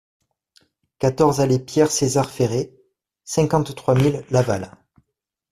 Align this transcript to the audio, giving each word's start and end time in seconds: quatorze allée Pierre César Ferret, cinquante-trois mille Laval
quatorze 0.97 1.41
allée 1.41 1.59
Pierre 1.59 1.91
César 1.91 2.31
Ferret, 2.31 2.73
cinquante-trois 3.23 3.93
mille 3.93 4.25
Laval 4.31 4.71